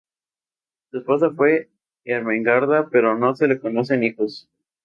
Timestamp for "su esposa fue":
0.89-1.69